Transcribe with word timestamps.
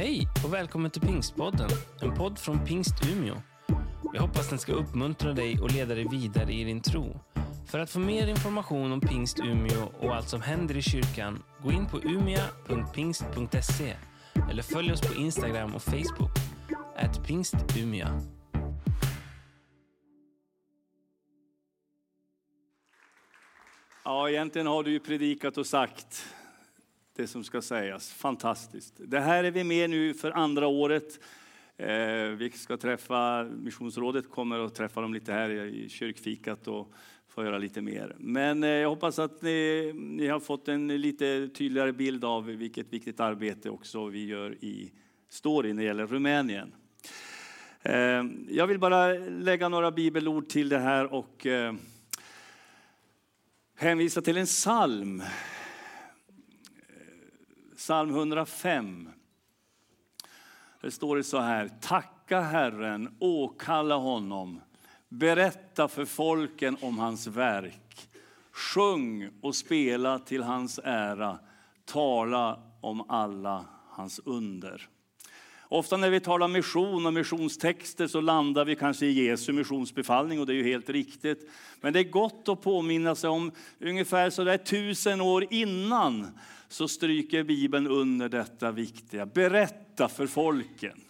Hej 0.00 0.28
och 0.44 0.54
välkommen 0.54 0.90
till 0.90 1.00
Pingstpodden, 1.00 1.70
en 2.02 2.14
podd 2.14 2.38
från 2.38 2.64
Pingst 2.64 2.94
Umeå. 3.12 3.34
Jag 4.14 4.22
hoppas 4.22 4.48
den 4.48 4.58
ska 4.58 4.72
uppmuntra 4.72 5.32
dig 5.32 5.60
och 5.60 5.72
leda 5.72 5.94
dig 5.94 6.06
vidare 6.10 6.52
i 6.52 6.64
din 6.64 6.80
tro. 6.80 7.20
För 7.66 7.78
att 7.78 7.90
få 7.90 7.98
mer 7.98 8.26
information 8.26 8.92
om 8.92 9.00
Pingst 9.00 9.40
Umeå 9.40 9.92
och 10.00 10.14
allt 10.14 10.28
som 10.28 10.42
händer 10.42 10.76
i 10.76 10.82
kyrkan, 10.82 11.42
gå 11.62 11.72
in 11.72 11.86
på 11.86 12.00
umia.pingst.se 12.00 13.96
eller 14.50 14.62
följ 14.62 14.92
oss 14.92 15.00
på 15.00 15.14
Instagram 15.14 15.74
och 15.74 15.82
Facebook, 15.82 16.30
at 16.96 17.26
pingstumia. 17.26 18.20
Ja, 24.04 24.30
egentligen 24.30 24.66
har 24.66 24.82
du 24.82 24.90
ju 24.90 25.00
predikat 25.00 25.58
och 25.58 25.66
sagt 25.66 26.24
det 27.16 27.26
som 27.26 27.44
ska 27.44 27.62
sägas. 27.62 28.12
Fantastiskt. 28.12 28.94
Det 28.98 29.20
här 29.20 29.44
är 29.44 29.50
vi 29.50 29.64
med 29.64 29.90
nu 29.90 30.14
för 30.14 30.30
andra 30.30 30.66
året. 30.66 31.20
Eh, 31.76 32.28
vi 32.36 32.50
ska 32.54 32.76
träffa, 32.76 33.44
Missionsrådet 33.44 34.30
kommer 34.30 34.58
att 34.58 34.74
träffa 34.74 35.00
dem 35.00 35.14
lite 35.14 35.32
här 35.32 35.50
i 35.50 35.88
kyrkfikat 35.88 36.68
och 36.68 36.92
få 37.28 37.44
göra 37.44 37.58
lite 37.58 37.80
mer. 37.80 38.16
Men 38.18 38.64
eh, 38.64 38.70
jag 38.70 38.88
hoppas 38.88 39.18
att 39.18 39.42
ni, 39.42 39.92
ni 39.94 40.26
har 40.26 40.40
fått 40.40 40.68
en 40.68 41.00
lite 41.00 41.48
tydligare 41.48 41.92
bild 41.92 42.24
av 42.24 42.46
vilket 42.46 42.92
viktigt 42.92 43.20
arbete 43.20 43.70
också 43.70 44.06
vi 44.06 44.26
gör 44.26 44.64
i, 44.64 44.92
Story 45.28 45.72
när 45.72 45.82
det 45.82 45.86
gäller 45.86 46.06
Rumänien. 46.06 46.72
Eh, 47.82 48.24
jag 48.48 48.66
vill 48.66 48.78
bara 48.78 49.12
lägga 49.18 49.68
några 49.68 49.90
bibelord 49.90 50.48
till 50.48 50.68
det 50.68 50.78
här 50.78 51.12
och 51.14 51.46
hänvisa 53.76 54.22
till 54.22 54.36
en 54.36 54.46
psalm. 54.46 55.22
Psalm 57.90 58.10
105. 58.10 59.08
Det 60.80 60.90
står 60.90 61.16
det 61.16 61.24
så 61.24 61.38
här. 61.38 61.70
Tacka 61.80 62.40
Herren, 62.40 63.16
åkalla 63.20 63.96
honom. 63.96 64.60
Berätta 65.08 65.88
för 65.88 66.04
folken 66.04 66.76
om 66.80 66.98
hans 66.98 67.26
verk. 67.26 68.08
Sjung 68.52 69.30
och 69.42 69.54
spela 69.54 70.18
till 70.18 70.42
hans 70.42 70.80
ära. 70.84 71.38
Tala 71.84 72.62
om 72.80 73.10
alla 73.10 73.64
hans 73.88 74.18
under. 74.24 74.88
Ofta 75.72 75.96
när 75.96 76.10
vi 76.10 76.20
talar 76.20 76.48
mission 76.48 77.06
och 77.06 77.12
missionstexter 77.12 78.06
så 78.06 78.20
landar 78.20 78.64
vi 78.64 78.76
kanske 78.76 79.06
i 79.06 79.26
Jesu 79.26 79.52
missionsbefallning 79.52 80.40
och 80.40 80.46
det 80.46 80.52
är 80.52 80.56
ju 80.56 80.64
helt 80.64 80.90
riktigt. 80.90 81.50
Men 81.80 81.92
det 81.92 81.98
är 81.98 82.04
gott 82.04 82.48
att 82.48 82.62
påminna 82.62 83.14
sig 83.14 83.30
om 83.30 83.52
ungefär 83.80 84.30
så 84.30 84.44
där 84.44 84.58
tusen 84.58 85.20
år 85.20 85.46
innan 85.50 86.26
så 86.68 86.88
stryker 86.88 87.42
Bibeln 87.42 87.86
under 87.86 88.28
detta 88.28 88.70
viktiga. 88.70 89.26
Berätta 89.26 90.08
för 90.08 90.26
folken. 90.26 91.00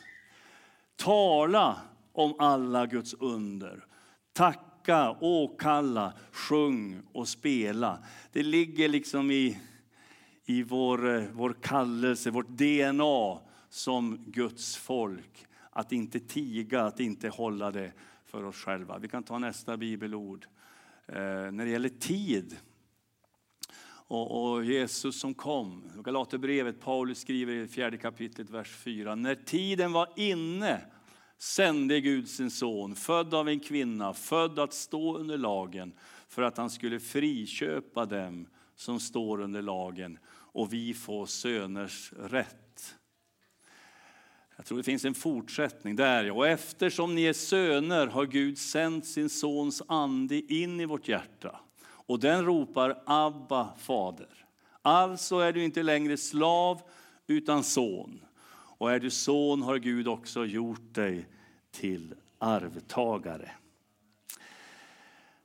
Tala 0.97 1.77
om 2.13 2.35
alla 2.39 2.87
Guds 2.87 3.15
under. 3.15 3.85
Tacka, 4.33 5.17
åkalla, 5.21 6.13
sjung 6.33 7.03
och 7.13 7.29
spela. 7.29 7.99
Det 8.33 8.43
ligger 8.43 8.89
liksom 8.89 9.31
i, 9.31 9.59
i 10.47 10.63
vår, 10.63 11.17
eh, 11.17 11.25
vår 11.33 11.57
kallelse, 11.63 12.31
vårt 12.31 12.49
DNA 12.49 13.50
som 13.71 14.25
Guds 14.27 14.77
folk. 14.77 15.47
Att 15.71 15.93
inte 15.93 16.21
tiga, 16.21 16.83
att 16.83 17.01
inte 17.01 17.29
hålla 17.29 17.71
det 17.71 17.93
för 18.25 18.45
oss 18.45 18.57
själva. 18.57 18.99
Vi 18.99 19.09
kan 19.09 19.23
ta 19.23 19.39
nästa 19.39 19.77
bibelord. 19.77 20.47
Eh, 21.07 21.17
när 21.53 21.65
det 21.65 21.71
gäller 21.71 21.89
tid 21.89 22.57
och, 24.11 24.53
och 24.53 24.65
Jesus 24.65 25.21
som 25.21 25.35
kom. 25.35 25.83
Galaterbrevet, 26.05 26.81
Paulus 26.81 27.21
skriver 27.21 27.53
i 27.53 27.69
fjärde 27.69 27.97
kapitlet, 27.97 28.51
vers 28.51 28.77
4. 28.77 29.15
När 29.15 29.35
tiden 29.35 29.93
var 29.93 30.09
inne 30.17 30.81
sände 31.39 32.01
Gud 32.01 32.29
sin 32.29 32.51
son, 32.51 32.97
född 32.97 33.35
av 33.35 33.49
en 33.49 33.61
kvinna, 33.61 34.15
född 34.15 34.59
att 34.59 34.73
stå 34.73 35.19
under 35.19 35.39
lagen, 35.39 35.93
för 36.29 36.43
att 36.43 36.57
han 36.57 36.71
skulle 36.71 37.01
friköpa 37.01 38.07
dem 38.07 38.47
som 38.75 39.01
står 39.01 39.41
under 39.41 39.63
lagen 39.63 40.19
och 40.53 40.73
vi 40.73 40.95
får 40.95 41.27
söners 41.27 42.13
rätt. 42.13 42.70
Jag 44.61 44.67
tror 44.67 44.79
det 44.79 44.85
finns 44.85 45.05
en 45.05 45.15
fortsättning 45.15 45.97
där. 45.97 46.31
Och 46.31 46.49
eftersom 46.49 47.15
ni 47.15 47.25
är 47.25 47.33
söner 47.33 48.07
har 48.07 48.27
Gud 48.27 48.59
sänt 48.59 49.07
sin 49.07 49.29
sons 49.29 49.83
ande 49.87 50.53
in 50.53 50.81
i 50.81 50.85
vårt 50.85 51.09
hjärta. 51.09 51.61
Och 51.83 52.21
den 52.21 52.45
ropar 52.45 53.03
Abba, 53.07 53.75
fader. 53.79 54.47
Alltså 54.83 55.39
är 55.39 55.53
du 55.53 55.65
inte 55.65 55.83
längre 55.83 56.17
slav 56.17 56.81
utan 57.27 57.65
son. 57.65 58.21
Och 58.53 58.93
är 58.93 59.01
du 59.01 59.11
son 59.11 59.63
har 59.63 59.79
Gud 59.79 60.09
också 60.09 60.45
gjort 60.45 60.95
dig 60.95 61.27
till 61.71 62.15
arvtagare. 62.39 63.51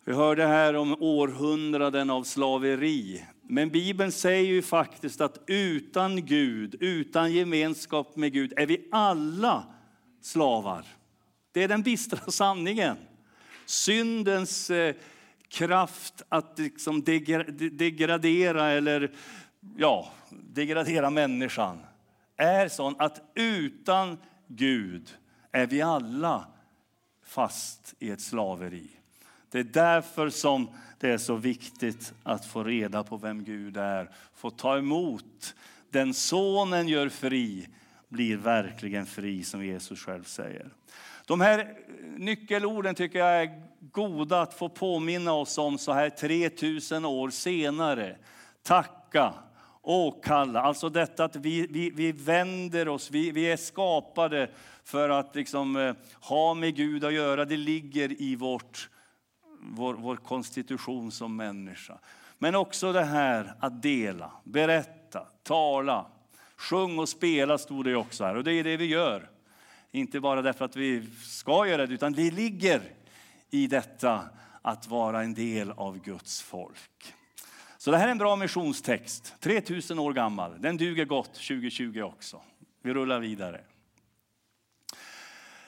Vi 0.07 0.13
hörde 0.13 0.47
här 0.47 0.75
om 0.75 0.95
århundraden 0.99 2.09
av 2.09 2.23
slaveri. 2.23 3.25
Men 3.41 3.69
Bibeln 3.69 4.11
säger 4.11 4.53
ju 4.53 4.61
faktiskt 4.61 5.21
att 5.21 5.43
utan 5.47 6.25
Gud, 6.25 6.75
utan 6.79 7.33
gemenskap 7.33 8.15
med 8.15 8.33
Gud, 8.33 8.53
är 8.57 8.65
vi 8.65 8.87
alla 8.91 9.63
slavar. 10.21 10.85
Det 11.51 11.63
är 11.63 11.67
den 11.67 11.81
bistra 11.81 12.19
sanningen. 12.31 12.97
Syndens 13.65 14.69
eh, 14.69 14.95
kraft 15.47 16.21
att 16.29 16.59
liksom 16.59 17.03
degradera 17.71 18.71
eller 18.71 19.11
ja, 19.77 20.11
degradera 20.29 21.09
människan 21.09 21.79
är 22.37 22.67
sån 22.67 22.95
att 22.99 23.31
utan 23.35 24.17
Gud 24.47 25.09
är 25.51 25.67
vi 25.67 25.81
alla 25.81 26.47
fast 27.23 27.95
i 27.99 28.09
ett 28.09 28.21
slaveri. 28.21 28.89
Det 29.55 29.59
är 29.59 29.63
därför 29.63 30.29
som 30.29 30.69
det 30.99 31.09
är 31.09 31.17
så 31.17 31.35
viktigt 31.35 32.13
att 32.23 32.45
få 32.45 32.63
reda 32.63 33.03
på 33.03 33.17
vem 33.17 33.43
Gud 33.43 33.77
är, 33.77 34.09
få 34.35 34.49
ta 34.49 34.77
emot. 34.77 35.55
Den 35.89 36.13
sonen 36.13 36.87
gör 36.87 37.09
fri 37.09 37.67
blir 38.09 38.37
verkligen 38.37 39.05
fri 39.05 39.43
som 39.43 39.65
Jesus 39.65 39.99
själv 39.99 40.23
säger. 40.23 40.69
De 41.25 41.41
här 41.41 41.77
nyckelorden 42.17 42.95
tycker 42.95 43.19
jag 43.19 43.43
är 43.43 43.63
goda 43.91 44.41
att 44.41 44.53
få 44.53 44.69
påminna 44.69 45.33
oss 45.33 45.57
om 45.57 45.77
så 45.77 45.93
här 45.93 46.09
3000 46.09 47.05
år 47.05 47.29
senare. 47.29 48.17
Tacka, 48.63 49.33
åkalla, 49.81 50.61
alltså 50.61 50.89
detta 50.89 51.23
att 51.23 51.35
vi, 51.35 51.67
vi, 51.67 51.89
vi 51.89 52.11
vänder 52.11 52.87
oss, 52.87 53.11
vi, 53.11 53.31
vi 53.31 53.51
är 53.51 53.57
skapade 53.57 54.49
för 54.83 55.09
att 55.09 55.35
liksom, 55.35 55.75
eh, 55.75 55.95
ha 56.21 56.53
med 56.53 56.75
Gud 56.75 57.03
att 57.03 57.13
göra. 57.13 57.45
Det 57.45 57.57
ligger 57.57 58.21
i 58.21 58.35
vårt, 58.35 58.89
vår, 59.69 59.93
vår 59.93 60.15
konstitution 60.15 61.11
som 61.11 61.35
människa. 61.35 61.99
Men 62.37 62.55
också 62.55 62.93
det 62.93 63.03
här 63.03 63.53
att 63.59 63.81
dela, 63.81 64.31
berätta, 64.43 65.27
tala, 65.43 66.05
sjung 66.57 66.99
och 66.99 67.09
spela 67.09 67.57
stod 67.57 67.85
det 67.85 67.95
också 67.95 68.23
här. 68.23 68.35
Och 68.35 68.43
det 68.43 68.53
är 68.53 68.63
det 68.63 68.77
vi 68.77 68.85
gör. 68.85 69.29
Inte 69.91 70.19
bara 70.19 70.41
därför 70.41 70.65
att 70.65 70.75
vi 70.75 71.07
ska 71.21 71.67
göra 71.67 71.85
det, 71.85 71.93
utan 71.93 72.13
det 72.13 72.31
ligger 72.31 72.81
i 73.49 73.67
detta 73.67 74.21
att 74.61 74.87
vara 74.87 75.23
en 75.23 75.33
del 75.33 75.71
av 75.71 75.99
Guds 75.99 76.41
folk. 76.41 77.13
Så 77.77 77.91
det 77.91 77.97
här 77.97 78.07
är 78.07 78.11
en 78.11 78.17
bra 78.17 78.35
missionstext, 78.35 79.35
3000 79.39 79.99
år 79.99 80.13
gammal. 80.13 80.61
Den 80.61 80.77
duger 80.77 81.05
gott 81.05 81.33
2020 81.33 82.01
också. 82.01 82.41
Vi 82.81 82.93
rullar 82.93 83.19
vidare. 83.19 83.61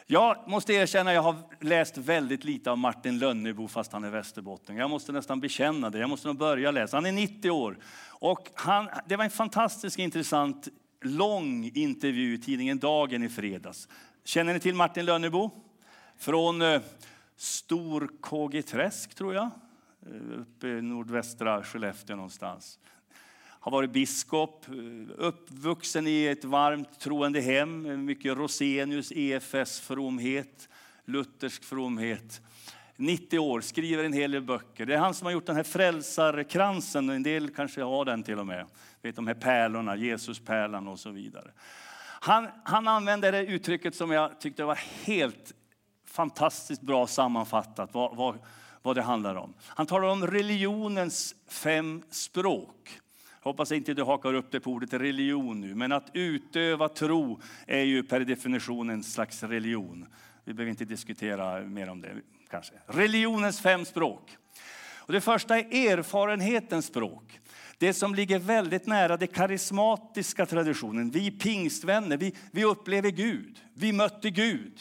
Jag 0.09 0.47
måste 0.47 0.73
erkänna 0.73 1.09
att 1.09 1.16
jag 1.16 1.22
har 1.22 1.35
läst 1.59 1.97
väldigt 1.97 2.44
lite 2.44 2.72
av 2.72 2.78
Martin 2.78 3.19
Lönnebo 3.19 3.68
fast 3.68 3.91
han 3.91 4.03
är 4.03 4.09
västerbottning. 4.09 4.78
Jag 4.78 4.90
måste 4.90 5.12
nästan 5.12 5.40
bekänna 5.40 5.90
det. 5.90 6.00
Jag 6.00 6.09
måste 6.09 6.28
nog 6.28 6.38
börja 6.38 6.72
läsa. 6.72 6.97
Han 6.97 7.06
är 7.06 7.12
90 7.12 7.51
år. 7.51 7.78
Och 8.09 8.50
han, 8.53 8.90
det 9.07 9.16
var 9.16 9.23
en 9.23 9.29
fantastiskt 9.29 10.00
intressant 10.00 10.67
lång 11.01 11.72
intervju 11.73 12.34
i 12.34 12.37
tidningen 12.37 12.79
Dagen 12.79 13.23
i 13.23 13.29
fredags. 13.29 13.87
Känner 14.23 14.53
ni 14.53 14.59
till 14.59 14.76
Martin 14.76 15.05
Lönnebo? 15.05 15.52
Från 16.17 16.61
eh, 16.61 16.82
Stor-Kågeträsk, 17.37 19.16
tror 19.16 19.34
jag. 19.34 19.49
Eh, 20.05 20.40
uppe 20.40 20.67
i 20.67 20.82
nordvästra 20.82 21.64
Skellefteå 21.64 22.16
någonstans. 22.16 22.79
Har 23.67 23.72
varit 23.72 23.91
biskop, 23.91 24.66
uppvuxen 25.17 26.08
i 26.08 26.25
ett 26.25 26.43
varmt 26.43 26.99
troende 26.99 27.41
hem. 27.41 28.05
Mycket 28.05 28.37
Rosenius, 28.37 29.11
EFS 29.11 29.79
fromhet, 29.79 30.69
luthersk 31.05 31.64
fromhet. 31.64 32.41
90 32.96 33.40
år, 33.40 33.61
skriver 33.61 34.03
en 34.03 34.14
hel 34.14 34.31
del 34.31 34.41
böcker. 34.41 34.85
Det 34.85 34.93
är 34.93 34.97
han 34.97 35.14
som 35.14 35.25
har 35.25 35.31
gjort 35.31 35.46
den 35.46 35.55
här 35.55 35.64
frälsarkransen. 35.64 37.09
En 37.09 37.23
del 37.23 37.49
kanske 37.49 37.84
har 37.84 38.05
den 38.05 38.23
till 38.23 38.40
och 38.40 38.47
med. 38.47 38.66
Vet 39.02 39.16
de 39.16 39.28
här 39.28 39.34
pärlorna, 39.34 39.96
Jesuspärlan 39.96 40.87
och 40.87 40.99
så 40.99 41.09
vidare. 41.09 41.52
Han, 42.20 42.47
han 42.63 42.87
använde 42.87 43.31
det 43.31 43.46
uttrycket 43.46 43.96
som 43.96 44.11
jag 44.11 44.40
tyckte 44.40 44.63
var 44.63 44.79
helt 45.05 45.53
fantastiskt 46.05 46.81
bra 46.81 47.08
sammanfattat 47.08 47.93
vad, 47.93 48.16
vad, 48.16 48.40
vad 48.81 48.96
det 48.96 49.02
handlar 49.02 49.35
om. 49.35 49.53
Han 49.67 49.85
talar 49.85 50.08
om 50.08 50.28
religionens 50.28 51.35
fem 51.47 52.03
språk. 52.09 52.99
Hoppas 53.47 53.72
inte 53.72 53.94
du 53.94 54.03
hakar 54.03 54.34
upp 54.34 54.52
dig 54.52 54.61
på 54.61 54.72
ordet 54.72 54.94
religion 54.94 55.61
nu, 55.61 55.76
men 55.76 55.91
att 55.91 56.09
utöva 56.14 56.90
tro 56.90 57.41
är 57.67 57.82
ju 57.82 58.03
per 58.03 58.20
definition 58.20 58.90
en 58.90 59.03
slags 59.03 59.44
religion. 59.44 60.05
Vi 60.44 60.53
behöver 60.53 60.70
inte 60.70 60.85
diskutera 60.85 61.59
mer 61.61 61.90
om 61.90 62.02
det 62.02 62.09
kanske. 62.49 62.73
Religionens 62.88 63.61
fem 63.61 63.85
språk. 63.85 64.38
Och 64.96 65.14
det 65.14 65.22
första 65.22 65.59
är 65.59 65.90
erfarenhetens 65.90 66.85
språk. 66.85 67.40
Det 67.78 67.94
som 67.94 68.16
ligger 68.16 68.40
väldigt 68.40 68.88
nära 68.88 69.17
den 69.17 69.28
karismatiska 69.28 70.46
traditionen. 70.46 71.09
Vi 71.09 71.32
pingstvänner, 71.32 72.17
vi, 72.17 72.35
vi 72.52 72.64
upplever 72.64 73.09
Gud. 73.09 73.59
Vi 73.73 73.94
mötte 73.94 74.29
Gud. 74.29 74.79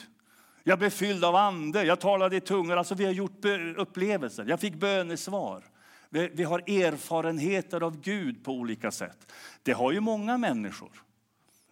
Jag 0.64 0.78
blev 0.78 0.90
fylld 0.90 1.24
av 1.24 1.36
ande, 1.36 1.84
jag 1.84 2.00
talade 2.00 2.36
i 2.36 2.40
tungor. 2.40 2.76
Alltså 2.76 2.94
vi 2.94 3.04
har 3.04 3.12
gjort 3.12 3.44
upplevelser. 3.76 4.44
Jag 4.48 4.60
fick 4.60 4.74
bönesvar. 4.74 5.64
Vi, 6.10 6.30
vi 6.32 6.44
har 6.44 6.58
erfarenheter 6.58 7.80
av 7.80 8.00
Gud 8.00 8.44
på 8.44 8.52
olika 8.52 8.90
sätt. 8.90 9.32
Det 9.62 9.72
har 9.72 9.92
ju 9.92 10.00
många 10.00 10.38
människor. 10.38 11.02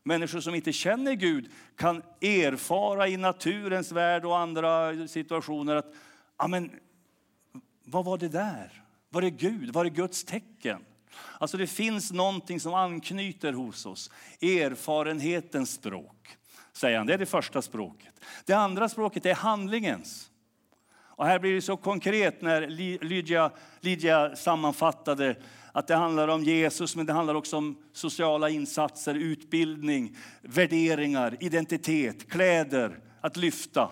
Människor 0.03 0.41
som 0.41 0.55
inte 0.55 0.73
känner 0.73 1.13
Gud 1.13 1.51
kan 1.77 2.03
erfara 2.21 3.09
i 3.09 3.17
naturens 3.17 3.93
värld 3.93 4.25
och 4.25 4.39
andra 4.39 5.09
situationer 5.09 5.77
att 5.77 5.95
amen, 6.37 6.71
vad 7.85 8.05
var 8.05 8.19
det 8.19 8.29
där? 8.29 8.85
Var 9.09 9.23
det 9.23 9.31
Gud? 9.31 9.73
Var 9.73 9.85
det 9.85 9.91
Guds 9.91 10.25
tecken? 10.25 10.85
Alltså 11.39 11.57
det 11.57 11.67
finns 11.67 12.13
någonting 12.13 12.61
som 12.61 12.75
anknyter 12.75 13.53
hos 13.53 13.87
oss. 13.87 14.11
Erfarenhetens 14.41 15.73
språk, 15.73 16.37
säger 16.73 16.99
han. 16.99 17.07
Det 17.07 17.15
är 17.15 17.19
det 17.19 17.27
första 17.27 17.63
språket. 17.63 18.21
Det 18.45 18.53
andra 18.53 18.89
språket 18.89 19.27
är 19.27 19.35
handlingens. 19.35 20.31
Och 21.17 21.27
här 21.27 21.39
blir 21.39 21.55
det 21.55 21.63
så 21.63 21.77
konkret 21.77 22.43
när 22.43 22.67
Lydia, 23.05 23.51
Lydia 23.81 24.37
sammanfattade 24.37 25.37
att 25.73 25.87
det 25.87 25.95
handlar 25.95 26.29
om 26.29 26.45
Jesus, 26.45 26.97
men 26.97 27.07
det 27.07 27.13
handlar 27.13 27.35
också 27.35 27.57
om 27.57 27.77
sociala 27.93 28.51
insatser, 28.51 29.15
utbildning, 29.15 30.17
värderingar, 30.43 31.37
identitet, 31.41 32.31
kläder, 32.31 33.01
att 33.21 33.37
lyfta. 33.37 33.91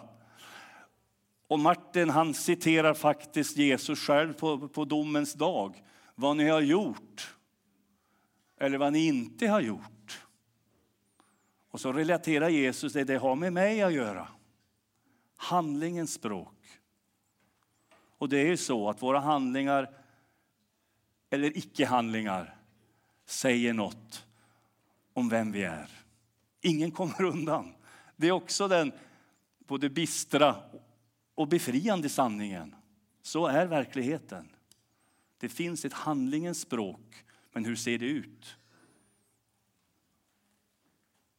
Och 1.49 1.59
Martin 1.59 2.11
han 2.11 2.35
citerar 2.35 2.95
faktiskt 2.95 3.57
Jesus 3.57 4.01
själv 4.01 4.33
på, 4.33 4.69
på 4.69 4.85
domens 4.85 5.33
dag. 5.33 5.83
Vad 6.15 6.37
ni 6.37 6.49
har 6.49 6.61
gjort 6.61 7.35
eller 8.61 8.79
vad 8.79 8.93
ni 8.93 9.07
inte 9.07 9.49
har 9.49 9.61
gjort. 9.61 10.25
Och 11.71 11.81
så 11.81 11.93
relaterar 11.93 12.49
Jesus 12.49 12.93
det, 12.93 13.05
det 13.05 13.17
har 13.17 13.37
med 13.37 13.53
mig 13.53 13.83
att 13.83 13.93
göra. 13.93 14.29
Handlingens 15.37 16.13
språk. 16.13 16.55
Och 18.23 18.29
det 18.29 18.39
är 18.39 18.47
ju 18.47 18.57
så 18.57 18.89
att 18.89 19.03
våra 19.03 19.21
handlingar 19.21 19.91
eller 21.31 21.59
icke-handlingar 21.59 22.57
säger 23.27 23.73
något 23.73 24.27
om 25.13 25.29
vem 25.29 25.53
vi 25.53 25.63
är. 25.63 25.91
Ingen 26.61 26.91
kommer 26.91 27.23
undan. 27.23 27.75
Det 28.17 28.29
är 28.29 28.33
också 28.33 28.69
den 28.69 28.93
både 29.59 29.91
bistra 29.91 30.57
och 31.35 31.49
befriande 31.49 32.09
sanningen. 32.09 32.75
Så 33.23 33.47
är 33.47 33.67
verkligheten. 33.67 34.49
Det 35.39 35.49
finns 35.49 35.85
ett 35.85 35.93
handlingens 35.93 36.61
språk, 36.61 37.25
men 37.53 37.65
hur 37.65 37.77
ser 37.77 37.99
det 37.99 38.07
ut? 38.07 38.57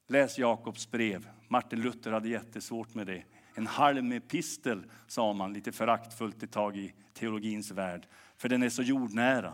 Läs 0.08 0.38
Jakobs 0.38 0.92
brev. 0.92 1.30
Martin 1.48 1.82
Luther 1.82 2.12
hade 2.12 2.30
jättesvårt 2.30 2.94
med 2.94 3.08
det. 3.08 3.24
En 3.54 3.68
halmepistel, 3.68 4.84
sa 5.08 5.34
man 5.34 5.54
lite 5.54 5.72
föraktfullt 5.72 6.44
ett 6.44 6.52
tag 6.52 6.78
i 6.78 6.94
teologins 7.14 7.72
värld, 7.72 8.08
för 8.38 8.50
den 8.50 8.64
är 8.64 8.70
så 8.70 8.84
jordnära. 8.84 9.54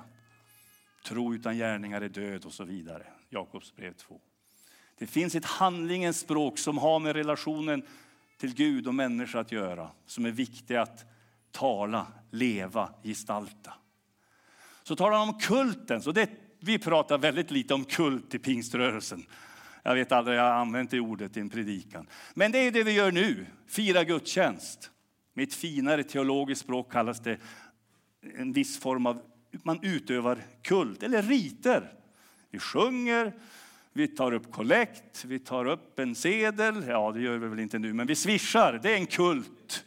Tro 1.05 1.33
utan 1.33 1.57
gärningar 1.57 2.01
är 2.01 2.09
död 2.09 2.45
och 2.45 2.53
så 2.53 2.63
vidare. 2.63 3.03
Jakobs 3.29 3.75
brev 3.75 3.93
2. 3.93 4.19
Det 4.97 5.07
finns 5.07 5.35
ett 5.35 5.45
handlingens 5.45 6.19
språk 6.19 6.57
som 6.57 6.77
har 6.77 6.99
med 6.99 7.15
relationen 7.15 7.83
till 8.37 8.55
Gud 8.55 8.87
och 8.87 8.95
människa 8.95 9.39
att 9.39 9.51
göra, 9.51 9.89
som 10.05 10.25
är 10.25 10.31
viktigt 10.31 10.77
att 10.77 11.05
tala, 11.51 12.07
leva, 12.31 12.93
gestalta. 13.03 13.73
Så 14.83 14.95
talar 14.95 15.17
han 15.17 15.29
om 15.29 15.39
kulten. 15.39 16.01
Så 16.01 16.11
det, 16.11 16.29
vi 16.59 16.79
pratar 16.79 17.17
väldigt 17.17 17.51
lite 17.51 17.73
om 17.73 17.85
kult 17.85 18.35
i 18.35 18.39
pingströrelsen. 18.39 19.25
Jag 19.83 19.95
vet 19.95 20.11
aldrig, 20.11 20.37
jag 20.37 20.43
har 20.43 20.51
använt 20.51 20.91
det 20.91 20.99
ordet 20.99 21.37
i 21.37 21.39
en 21.39 21.49
predikan. 21.49 22.07
Men 22.33 22.51
det 22.51 22.59
är 22.59 22.71
det 22.71 22.83
vi 22.83 22.91
gör 22.91 23.11
nu, 23.11 23.45
fira 23.67 24.03
gudstjänst. 24.03 24.91
Med 25.33 25.43
ett 25.43 25.53
finare 25.53 26.03
teologiskt 26.03 26.63
språk 26.63 26.91
kallas 26.91 27.19
det 27.19 27.37
en 28.37 28.53
viss 28.53 28.79
form 28.79 29.05
av, 29.05 29.21
man 29.63 29.79
utövar 29.81 30.41
kult 30.61 31.03
eller 31.03 31.21
riter. 31.21 31.93
Vi 32.51 32.59
sjunger, 32.59 33.33
vi 33.93 34.07
tar 34.07 34.31
upp 34.31 34.51
kollekt, 34.51 35.25
vi 35.25 35.39
tar 35.39 35.65
upp 35.65 35.99
en 35.99 36.15
sedel. 36.15 36.83
Ja, 36.87 37.11
det 37.11 37.21
gör 37.21 37.37
vi 37.37 37.47
väl 37.47 37.59
inte 37.59 37.79
nu, 37.79 37.93
men 37.93 38.07
vi 38.07 38.15
swishar. 38.15 38.79
Det 38.83 38.91
är 38.91 38.97
en 38.97 39.05
kult, 39.05 39.85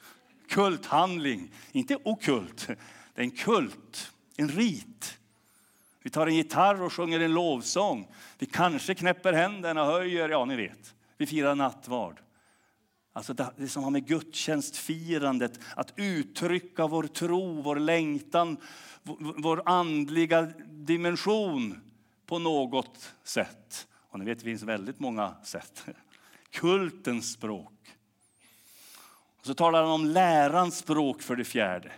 kulthandling. 0.48 1.54
Inte 1.72 1.96
okult, 2.04 2.66
det 2.66 3.20
är 3.20 3.24
en 3.24 3.30
kult, 3.30 4.12
en 4.36 4.48
rit. 4.48 5.18
Vi 6.02 6.10
tar 6.10 6.26
en 6.26 6.34
gitarr 6.34 6.82
och 6.82 6.92
sjunger 6.92 7.20
en 7.20 7.34
lovsång. 7.34 8.08
Vi 8.38 8.46
kanske 8.46 8.94
knäpper 8.94 9.32
händerna, 9.32 9.84
höjer, 9.84 10.28
ja 10.28 10.44
ni 10.44 10.56
vet. 10.56 10.94
Vi 11.16 11.26
firar 11.26 11.54
nattvard. 11.54 12.20
Alltså 13.12 13.34
det 13.56 13.68
som 13.68 13.84
har 13.84 13.90
med 13.90 14.06
gudstjänstfirandet, 14.06 15.60
att 15.76 15.92
uttrycka 15.96 16.86
vår 16.86 17.02
tro, 17.02 17.62
vår 17.62 17.76
längtan, 17.76 18.56
vår 19.36 19.62
andliga 19.66 20.42
dimension 20.68 21.80
på 22.26 22.38
något 22.38 23.14
sätt. 23.24 23.88
Och 23.92 24.18
ni 24.18 24.24
vet, 24.24 24.38
det 24.38 24.44
finns 24.44 24.62
väldigt 24.62 25.00
många 25.00 25.34
sätt. 25.44 25.84
Kultens 26.50 27.32
språk. 27.32 27.72
Och 29.40 29.46
så 29.46 29.54
talar 29.54 29.82
han 29.82 29.92
om 29.92 30.06
lärans 30.06 30.78
språk 30.78 31.22
för 31.22 31.36
det 31.36 31.44
fjärde. 31.44 31.92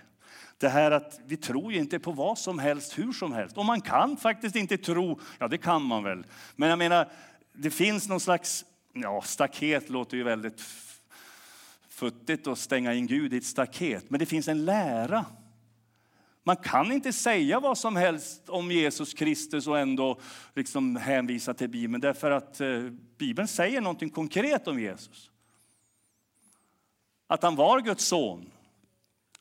Det 0.64 0.70
här 0.70 0.90
att 0.90 1.20
vi 1.26 1.36
tror 1.36 1.72
ju 1.72 1.78
inte 1.78 1.98
på 1.98 2.12
vad 2.12 2.38
som 2.38 2.58
helst, 2.58 2.98
hur 2.98 3.12
som 3.12 3.32
helst. 3.32 3.58
Och 3.58 3.64
man 3.64 3.80
kan 3.80 4.16
faktiskt 4.16 4.56
inte 4.56 4.78
tro, 4.78 5.20
ja 5.38 5.48
det 5.48 5.58
kan 5.58 5.82
man 5.82 6.04
väl. 6.04 6.26
Men 6.56 6.68
jag 6.68 6.78
menar, 6.78 7.08
det 7.52 7.70
finns 7.70 8.08
någon 8.08 8.20
slags, 8.20 8.64
ja 8.92 9.22
staket 9.22 9.88
låter 9.88 10.16
ju 10.16 10.22
väldigt 10.22 10.60
futtigt 11.88 12.46
att 12.46 12.58
stänga 12.58 12.94
in 12.94 13.06
Gud 13.06 13.34
i 13.34 13.36
ett 13.36 13.44
staket. 13.44 14.10
Men 14.10 14.18
det 14.18 14.26
finns 14.26 14.48
en 14.48 14.64
lära. 14.64 15.24
Man 16.42 16.56
kan 16.56 16.92
inte 16.92 17.12
säga 17.12 17.60
vad 17.60 17.78
som 17.78 17.96
helst 17.96 18.48
om 18.48 18.70
Jesus 18.70 19.14
Kristus 19.14 19.66
och 19.66 19.78
ändå 19.78 20.20
liksom 20.54 20.96
hänvisa 20.96 21.54
till 21.54 21.68
Bibeln. 21.68 22.00
Därför 22.00 22.30
att 22.30 22.60
eh, 22.60 22.82
Bibeln 23.18 23.48
säger 23.48 23.80
någonting 23.80 24.10
konkret 24.10 24.68
om 24.68 24.80
Jesus. 24.80 25.30
Att 27.26 27.42
han 27.42 27.56
var 27.56 27.80
Guds 27.80 28.04
son. 28.04 28.50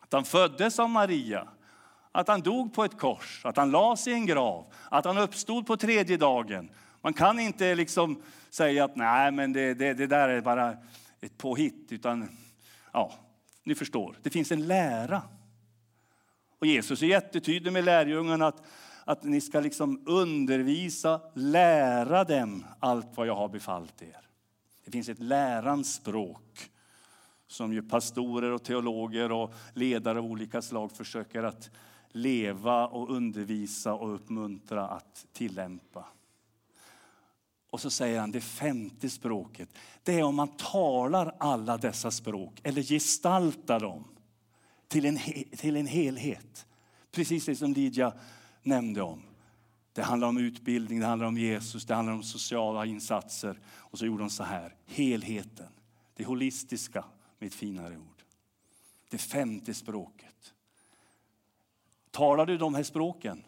Att 0.03 0.13
han 0.13 0.25
föddes 0.25 0.79
av 0.79 0.89
Maria, 0.89 1.47
att 2.11 2.27
han 2.27 2.41
dog 2.41 2.73
på 2.73 2.83
ett 2.83 2.97
kors, 2.97 3.45
att 3.45 3.57
han 3.57 3.71
lades 3.71 4.07
i 4.07 4.13
en 4.13 4.25
grav, 4.25 4.65
att 4.89 5.05
han 5.05 5.17
uppstod 5.17 5.67
på 5.67 5.77
tredje 5.77 6.17
dagen. 6.17 6.69
Man 7.01 7.13
kan 7.13 7.39
inte 7.39 7.75
liksom 7.75 8.21
säga 8.49 8.85
att 8.85 8.95
nej, 8.95 9.31
men 9.31 9.53
det, 9.53 9.73
det, 9.73 9.93
det 9.93 10.07
där 10.07 10.29
är 10.29 10.41
bara 10.41 10.77
ett 11.21 11.37
påhitt, 11.37 11.87
utan 11.91 12.37
ja, 12.91 13.13
ni 13.63 13.75
förstår. 13.75 14.15
Det 14.21 14.29
finns 14.29 14.51
en 14.51 14.67
lära. 14.67 15.21
Och 16.59 16.67
Jesus 16.67 17.01
är 17.01 17.07
jättetydlig 17.07 17.73
med 17.73 17.83
lärjungarna 17.83 18.47
att, 18.47 18.63
att 19.05 19.23
ni 19.23 19.41
ska 19.41 19.59
liksom 19.59 20.03
undervisa, 20.05 21.21
lära 21.33 22.23
dem 22.23 22.65
allt 22.79 23.17
vad 23.17 23.27
jag 23.27 23.35
har 23.35 23.49
befallt 23.49 24.01
er. 24.01 24.21
Det 24.85 24.91
finns 24.91 25.09
ett 25.09 25.19
lärans 25.19 25.93
språk 25.93 26.69
som 27.53 27.73
ju 27.73 27.81
pastorer 27.81 28.51
och 28.51 28.63
teologer 28.63 29.31
och 29.31 29.53
ledare 29.73 30.19
av 30.19 30.25
olika 30.25 30.61
slag 30.61 30.91
försöker 30.91 31.43
att 31.43 31.69
leva 32.11 32.87
och 32.87 33.11
undervisa 33.15 33.93
och 33.93 34.13
uppmuntra 34.13 34.87
att 34.87 35.25
tillämpa. 35.33 36.05
Och 37.69 37.81
så 37.81 37.89
säger 37.89 38.19
han 38.19 38.31
det 38.31 38.41
femte 38.41 39.09
språket. 39.09 39.69
Det 40.03 40.19
är 40.19 40.23
om 40.23 40.35
man 40.35 40.57
talar 40.57 41.35
alla 41.39 41.77
dessa 41.77 42.11
språk 42.11 42.59
eller 42.63 42.81
gestaltar 42.81 43.79
dem 43.79 44.03
till 44.87 45.05
en, 45.05 45.19
till 45.57 45.75
en 45.75 45.87
helhet. 45.87 46.65
Precis 47.11 47.45
det 47.45 47.55
som 47.55 47.73
Lydia 47.73 48.13
nämnde 48.63 49.01
om. 49.01 49.21
Det 49.93 50.01
handlar 50.01 50.27
om 50.27 50.37
utbildning, 50.37 50.99
det 50.99 51.05
handlar 51.05 51.27
om 51.27 51.37
Jesus, 51.37 51.85
det 51.85 51.95
handlar 51.95 52.13
om 52.13 52.23
sociala 52.23 52.85
insatser. 52.85 53.59
Och 53.65 53.99
så 53.99 54.05
gjorde 54.05 54.23
hon 54.23 54.29
så 54.29 54.43
här, 54.43 54.75
helheten, 54.85 55.67
det 56.15 56.23
holistiska 56.23 57.05
med 57.43 57.47
ett 57.47 57.53
finare 57.53 57.97
ord. 57.97 58.23
Det 59.09 59.17
femte 59.17 59.73
språket. 59.73 60.53
Talar 62.11 62.45
du 62.45 62.57
de 62.57 62.75
här 62.75 62.83
språken? 62.83 63.43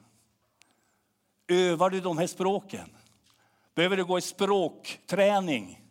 Övar 1.47 1.89
du 1.89 2.01
de 2.01 2.17
här 2.17 2.27
språken? 2.27 2.89
Behöver 3.75 3.97
du 3.97 4.05
gå 4.05 4.17
i 4.17 4.21
språkträning? 4.21 5.81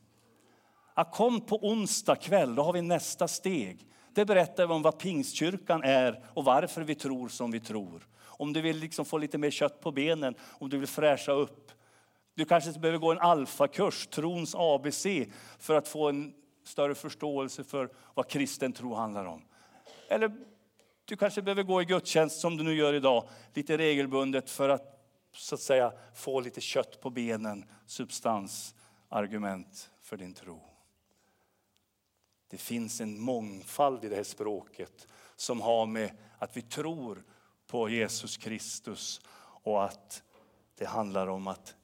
Ja, 0.94 1.04
kom 1.04 1.40
på 1.40 1.56
onsdag 1.56 2.16
kväll, 2.16 2.54
då 2.54 2.62
har 2.62 2.72
vi 2.72 2.82
nästa 2.82 3.28
steg. 3.28 3.86
Det 4.14 4.24
berättar 4.24 4.66
vi 4.66 4.72
om 4.72 4.82
vad 4.82 4.98
Pingstkyrkan 4.98 5.82
är 5.82 6.24
och 6.34 6.44
varför 6.44 6.82
vi 6.82 6.94
tror 6.94 7.28
som 7.28 7.50
vi 7.50 7.60
tror. 7.60 8.08
om 8.22 8.52
du 8.52 8.60
vill 8.60 8.78
liksom 8.78 9.04
få 9.04 9.18
lite 9.18 9.38
mer 9.38 9.50
kött 9.50 9.80
på 9.80 9.92
benen, 9.92 10.34
om 10.40 10.68
du 10.68 10.78
vill 10.78 10.88
fräscha 10.88 11.32
upp. 11.32 11.72
Du 12.34 12.44
kanske 12.44 12.78
behöver 12.78 12.98
gå 12.98 13.12
en 13.12 13.18
alfakurs, 13.18 14.06
trons 14.06 14.54
ABC, 14.54 15.06
för 15.58 15.74
att 15.74 15.88
få 15.88 16.08
en 16.08 16.34
större 16.64 16.94
förståelse 16.94 17.64
för 17.64 17.90
vad 18.14 18.28
kristen 18.28 18.72
tro 18.72 18.94
handlar 18.94 19.24
om. 19.24 19.42
Eller 20.08 20.32
du 21.04 21.16
kanske 21.16 21.42
behöver 21.42 21.62
gå 21.62 21.82
i 21.82 21.84
gudstjänst 21.84 22.40
som 22.40 22.56
du 22.56 22.64
nu 22.64 22.74
gör 22.74 22.94
idag, 22.94 23.28
lite 23.54 23.78
regelbundet 23.78 24.50
för 24.50 24.68
att 24.68 24.90
så 25.32 25.54
att 25.54 25.60
säga 25.60 25.92
få 26.14 26.40
lite 26.40 26.60
kött 26.60 27.00
på 27.00 27.10
benen, 27.10 27.64
substans, 27.86 28.74
argument 29.08 29.90
för 30.00 30.16
din 30.16 30.34
tro. 30.34 30.60
Det 32.48 32.58
finns 32.58 33.00
en 33.00 33.20
mångfald 33.20 34.04
i 34.04 34.08
det 34.08 34.16
här 34.16 34.22
språket 34.22 35.08
som 35.36 35.60
har 35.60 35.86
med 35.86 36.10
att 36.38 36.56
vi 36.56 36.62
tror 36.62 37.24
på 37.66 37.88
Jesus 37.88 38.36
Kristus 38.36 39.20
och 39.62 39.84
att 39.84 40.22
det 40.78 40.84
handlar 40.84 41.26
om 41.26 41.46
att 41.46 41.74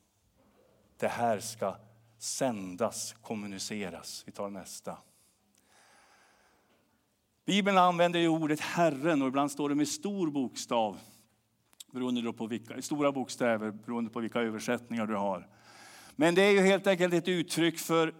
det 0.96 1.08
här 1.08 1.40
ska 1.40 1.76
sändas, 2.22 3.14
kommuniceras. 3.22 4.22
Vi 4.26 4.32
tar 4.32 4.50
nästa. 4.50 4.98
Bibeln 7.46 7.78
använder 7.78 8.20
ju 8.20 8.28
ordet 8.28 8.60
Herren 8.60 9.22
och 9.22 9.28
ibland 9.28 9.50
står 9.50 9.68
det 9.68 9.74
med 9.74 9.88
stor 9.88 10.30
bokstav 10.30 10.98
beroende 11.90 12.32
på 12.32 12.46
vilka, 12.46 12.82
stora 12.82 13.12
bokstäver 13.12 13.70
beroende 13.70 14.10
på 14.10 14.20
vilka 14.20 14.40
översättningar 14.40 15.06
du 15.06 15.14
har. 15.14 15.48
Men 16.16 16.34
det 16.34 16.42
är 16.42 16.50
ju 16.50 16.60
helt 16.60 16.86
enkelt 16.86 17.14
ett 17.14 17.28
uttryck 17.28 17.78
för 17.78 18.14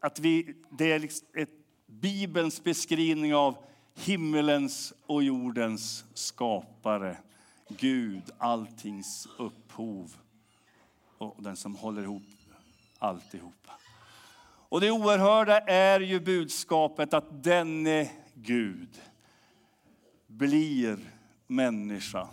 att 0.00 0.18
vi, 0.18 0.54
det 0.70 0.92
är 0.92 0.98
liksom 0.98 1.28
ett 1.34 1.50
Bibelns 1.86 2.64
beskrivning 2.64 3.34
av 3.34 3.56
himmelens 3.94 4.92
och 5.06 5.22
jordens 5.22 6.04
skapare. 6.14 7.16
Gud, 7.68 8.22
alltings 8.38 9.28
upphov 9.38 10.16
och 11.18 11.42
den 11.42 11.56
som 11.56 11.76
håller 11.76 12.02
ihop 12.02 12.22
alltihopa. 12.98 13.72
Och 14.68 14.80
det 14.80 14.90
oerhörda 14.90 15.58
är 15.60 16.00
ju 16.00 16.20
budskapet 16.20 17.14
att 17.14 17.42
denne 17.44 18.10
Gud 18.34 19.00
blir 20.26 20.98
människa 21.46 22.28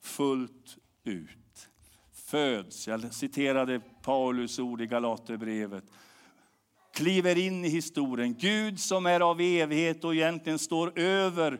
fullt 0.00 0.78
ut. 1.04 1.68
Föds, 2.12 2.88
jag 2.88 3.14
citerade 3.14 3.80
Paulus 4.02 4.58
ord 4.58 4.80
i 4.80 4.86
Galaterbrevet, 4.86 5.84
kliver 6.92 7.38
in 7.38 7.64
i 7.64 7.68
historien. 7.68 8.34
Gud 8.38 8.80
som 8.80 9.06
är 9.06 9.20
av 9.20 9.40
evighet 9.40 10.04
och 10.04 10.14
egentligen 10.14 10.58
står 10.58 10.98
över 10.98 11.58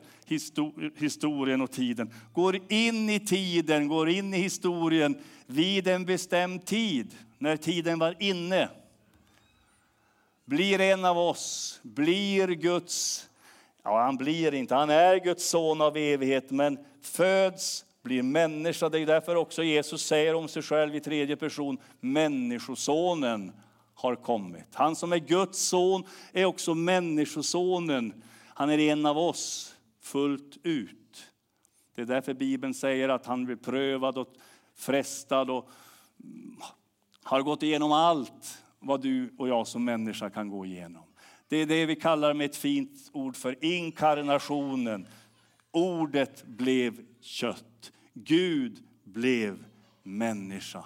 historien 0.97 1.61
och 1.61 1.71
tiden. 1.71 2.15
Går 2.33 2.59
in 2.69 3.11
i 3.11 3.21
tiden, 3.21 3.89
går 3.89 4.09
in 4.09 4.35
i 4.35 4.39
historien 4.39 5.19
vid 5.47 5.89
en 5.89 6.05
bestämd 6.05 6.67
tid, 6.67 7.17
när 7.39 7.57
tiden 7.57 7.99
var 7.99 8.17
inne. 8.19 8.69
Blir 10.45 10.81
en 10.81 11.05
av 11.05 11.19
oss, 11.19 11.81
blir 11.83 12.49
Guds, 12.49 13.29
ja 13.83 14.03
han 14.03 14.17
blir 14.17 14.55
inte, 14.55 14.75
han 14.75 14.91
är 14.91 15.17
Guds 15.17 15.49
son 15.49 15.81
av 15.81 15.97
evighet, 15.97 16.51
men 16.51 16.79
föds, 17.03 17.85
blir 18.03 18.23
människa. 18.23 18.89
Det 18.89 19.01
är 19.01 19.07
därför 19.07 19.37
också 19.37 19.63
Jesus 19.63 20.07
säger 20.07 20.35
om 20.35 20.49
sig 20.49 20.63
själv 20.63 20.97
i 20.97 21.01
tredje 21.01 21.37
person, 21.37 21.79
människosonen 22.01 23.53
har 24.00 24.14
kommit. 24.16 24.75
Han 24.75 24.97
som 24.97 25.12
är 25.12 25.19
Guds 25.19 25.59
son 25.59 26.04
är 26.33 26.45
också 26.45 26.75
människosonen. 26.75 28.23
Han 28.49 28.71
är 28.71 28.78
en 28.78 29.07
av 29.07 29.19
oss 29.19 29.76
fullt 30.00 30.59
ut. 30.62 31.26
Det 31.95 32.02
är 32.02 32.07
därför 32.07 32.35
Bibeln 32.35 32.75
säger 32.75 33.09
att 33.09 33.26
han 33.26 33.45
blir 33.45 33.57
prövad 33.57 34.19
och 34.19 34.35
frestad 34.76 35.50
och 35.50 35.71
har 37.23 37.42
gått 37.42 37.62
igenom 37.62 37.92
allt 37.92 38.64
vad 38.78 39.02
du 39.02 39.35
och 39.38 39.49
jag 39.49 39.66
som 39.66 39.85
människa 39.85 40.30
kan 40.30 40.49
gå 40.49 40.66
igenom. 40.66 41.04
Det 41.49 41.57
är 41.57 41.66
det 41.66 41.87
vi 41.87 41.97
kallar 41.97 42.35
med 42.35 42.45
ett 42.45 42.57
fint 42.57 43.11
ord 43.12 43.37
för 43.37 43.64
inkarnationen. 43.64 45.07
Ordet 45.71 46.45
blev 46.45 47.00
kött. 47.21 47.92
Gud 48.14 48.78
blev 49.04 49.64
människa. 50.02 50.85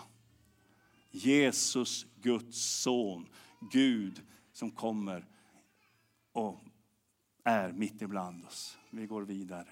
Jesus, 1.14 2.06
Guds 2.22 2.58
son, 2.58 3.28
Gud 3.72 4.22
som 4.52 4.70
kommer 4.70 5.26
och 6.32 6.64
är 7.44 7.72
mitt 7.72 8.02
ibland 8.02 8.44
oss. 8.44 8.78
Vi 8.90 9.06
går 9.06 9.22
vidare. 9.22 9.68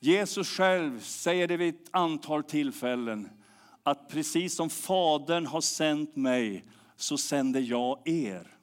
Jesus 0.00 0.48
själv 0.48 1.00
säger 1.00 1.48
det 1.48 1.56
vid 1.56 1.74
ett 1.74 1.88
antal 1.90 2.44
tillfällen 2.44 3.28
att 3.82 4.08
precis 4.08 4.54
som 4.54 4.70
Fadern 4.70 5.46
har 5.46 5.60
sänt 5.60 6.16
mig 6.16 6.64
så 6.96 7.18
sänder 7.18 7.60
jag 7.60 8.08
er. 8.08 8.56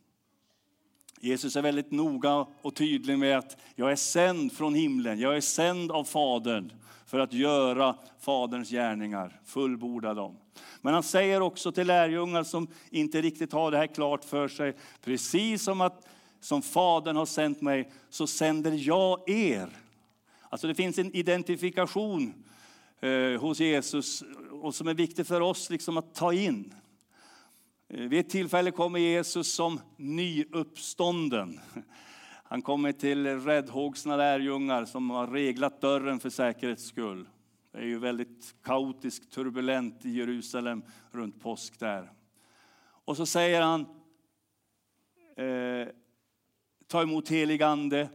Jesus 1.19 1.55
är 1.55 1.61
väldigt 1.61 1.91
noga 1.91 2.47
och 2.61 2.75
tydlig 2.75 3.19
med 3.19 3.38
att 3.38 3.57
jag 3.75 3.91
är 3.91 3.95
sänd 3.95 4.53
från 4.53 4.73
himlen, 4.73 5.19
jag 5.19 5.38
är 5.38 5.41
sänd 5.41 5.91
av 5.91 6.03
Fadern 6.03 6.71
för 7.12 7.20
att 7.20 7.34
göra 7.34 7.96
Faderns 8.20 8.70
gärningar, 8.70 9.39
fullborda 9.46 10.13
dem. 10.13 10.38
Men 10.82 10.94
han 10.94 11.03
säger 11.03 11.41
också 11.41 11.72
till 11.72 11.88
lärjungar 11.88 12.44
som 12.44 12.68
inte 12.89 13.22
riktigt 13.22 13.53
har 13.53 13.72
det 13.72 13.77
här 13.77 13.88
klart 13.88 14.25
för 14.25 14.48
sig, 14.48 14.75
precis 15.03 15.63
som 15.63 15.82
att 15.82 16.08
som 16.39 16.62
Fadern 16.62 17.15
har 17.15 17.25
sänt 17.25 17.62
mig 17.62 17.91
så 18.10 18.27
sänder 18.27 18.72
jag 18.88 19.30
er. 19.30 19.70
Alltså 20.50 20.68
det 20.68 20.75
finns 20.75 20.98
en 20.98 21.15
identifikation 21.15 22.34
eh, 23.00 23.41
hos 23.41 23.60
Jesus 23.60 24.24
och 24.62 24.75
som 24.75 24.88
är 24.88 24.94
viktig 24.94 25.27
för 25.27 25.41
oss 25.41 25.70
liksom 25.70 25.98
att 25.98 26.15
ta 26.15 26.34
in. 26.34 26.74
Eh, 27.89 28.00
vid 28.00 28.20
ett 28.20 28.30
tillfälle 28.30 28.72
kommer 28.72 29.00
Jesus 29.00 29.53
som 29.53 29.80
nyuppstånden. 29.98 31.60
Han 32.51 32.62
kommer 32.62 32.91
till 32.91 33.25
räddhågsna 33.39 34.15
lärjungar 34.15 34.86
som 34.86 35.10
har 35.10 35.27
reglat 35.27 35.81
dörren 35.81 36.20
för 36.20 36.29
säkerhets 36.29 36.84
skull. 36.84 37.29
Det 37.72 37.77
är 37.77 37.84
ju 37.84 38.00
väldigt 38.00 38.55
kaotiskt, 38.63 39.31
turbulent 39.31 40.05
i 40.05 40.10
Jerusalem 40.10 40.84
runt 41.12 41.41
påsk 41.41 41.79
där. 41.79 42.12
Och 42.81 43.17
så 43.17 43.25
säger 43.25 43.62
han, 43.62 43.81
eh, 45.36 45.88
ta 46.88 47.01
emot 47.01 47.29
helig 47.29 47.63
ande, 47.63 48.10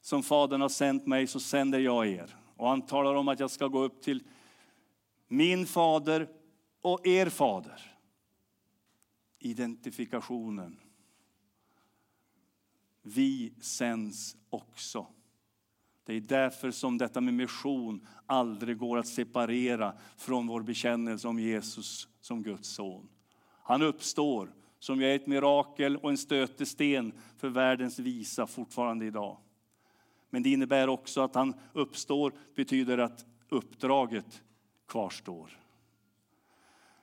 som 0.00 0.22
Fadern 0.22 0.60
har 0.60 0.68
sänt 0.68 1.06
mig 1.06 1.26
så 1.26 1.40
sänder 1.40 1.78
jag 1.78 2.06
er. 2.06 2.36
Och 2.56 2.68
han 2.68 2.86
talar 2.86 3.14
om 3.14 3.28
att 3.28 3.40
jag 3.40 3.50
ska 3.50 3.66
gå 3.68 3.82
upp 3.82 4.02
till 4.02 4.22
min 5.28 5.66
fader 5.66 6.28
och 6.80 7.06
er 7.06 7.28
fader. 7.28 7.96
Identifikationen. 9.38 10.80
Vi 13.06 13.52
sänds 13.60 14.36
också. 14.50 15.06
Det 16.04 16.14
är 16.14 16.20
därför 16.20 16.70
som 16.70 16.98
detta 16.98 17.20
med 17.20 17.34
mission 17.34 18.06
aldrig 18.26 18.78
går 18.78 18.98
att 18.98 19.06
separera 19.06 19.92
från 20.16 20.46
vår 20.46 20.62
bekännelse 20.62 21.28
om 21.28 21.38
Jesus 21.38 22.08
som 22.20 22.42
Guds 22.42 22.68
son. 22.68 23.08
Han 23.62 23.82
uppstår, 23.82 24.52
som 24.78 25.00
är 25.00 25.14
ett 25.16 25.26
mirakel 25.26 25.96
och 25.96 26.10
en 26.10 26.18
stötesten 26.18 27.12
för 27.38 27.48
världens 27.48 27.98
visa 27.98 28.46
fortfarande 28.46 29.06
idag. 29.06 29.38
Men 30.30 30.42
det 30.42 30.50
innebär 30.50 30.88
också 30.88 31.20
att 31.20 31.34
han 31.34 31.54
uppstår, 31.72 32.32
betyder 32.54 32.98
att 32.98 33.24
uppdraget 33.48 34.42
kvarstår. 34.88 35.58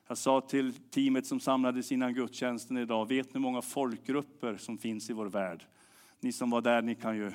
Jag 0.07 0.17
sa 0.17 0.41
till 0.41 0.73
teamet 0.73 1.25
som 1.25 1.39
samlades 1.39 1.91
innan 1.91 2.13
gudstjänsten 2.13 2.77
idag, 2.77 3.07
vet 3.07 3.27
ni 3.27 3.33
hur 3.33 3.39
många 3.39 3.61
folkgrupper 3.61 4.57
som 4.57 4.77
finns 4.77 5.09
i 5.09 5.13
vår 5.13 5.25
värld? 5.25 5.65
Ni 6.23 6.31
som 6.31 6.49
var 6.49 6.61
där, 6.61 6.81
ni 6.81 6.95
kan 6.95 7.17
ju 7.17 7.31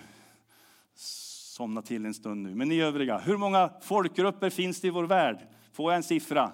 somna 0.94 1.82
till 1.82 2.06
en 2.06 2.14
stund 2.14 2.42
nu. 2.42 2.54
Men 2.54 2.68
ni 2.68 2.80
övriga, 2.80 3.18
hur 3.18 3.36
många 3.36 3.70
folkgrupper 3.82 4.50
finns 4.50 4.80
det 4.80 4.88
i 4.88 4.90
vår 4.90 5.04
värld? 5.04 5.38
Får 5.72 5.92
jag 5.92 5.96
en 5.96 6.02
siffra? 6.02 6.52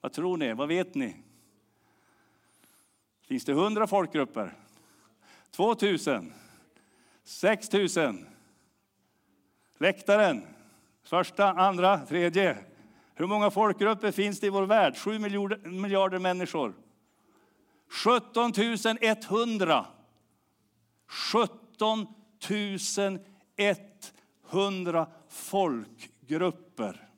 Vad 0.00 0.12
tror 0.12 0.36
ni? 0.36 0.52
Vad 0.52 0.68
vet 0.68 0.94
ni? 0.94 1.16
Finns 3.26 3.44
det 3.44 3.52
hundra 3.52 3.86
folkgrupper? 3.86 4.52
2000? 5.50 6.32
6000? 7.22 8.26
Läktaren? 9.78 10.42
Första, 11.02 11.50
andra, 11.50 12.06
tredje? 12.06 12.58
Hur 13.14 13.26
många 13.26 13.50
folkgrupper 13.50 14.10
finns 14.10 14.40
det 14.40 14.46
i 14.46 14.50
vår 14.50 14.66
värld? 14.66 14.96
Sju 14.96 15.18
miljarder, 15.18 15.68
miljarder 15.68 16.18
människor. 16.18 16.74
17 17.88 18.52
100. 19.00 19.86
17 21.14 22.06
100 24.50 25.06
folkgrupper. 25.28 27.08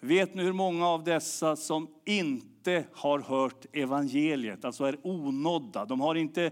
Vet 0.00 0.34
ni 0.34 0.42
hur 0.42 0.52
många 0.52 0.88
av 0.88 1.04
dessa 1.04 1.56
som 1.56 1.88
inte 2.04 2.84
har 2.92 3.18
hört 3.18 3.66
evangeliet, 3.72 4.64
alltså 4.64 4.84
är 4.84 4.96
onådda? 5.02 5.84
De 5.84 6.00
har 6.00 6.14
inte 6.14 6.50